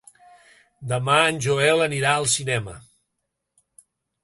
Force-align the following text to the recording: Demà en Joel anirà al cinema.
Demà 0.91 1.17
en 1.33 1.37
Joel 1.47 1.85
anirà 1.87 2.15
al 2.21 2.27
cinema. 2.39 2.77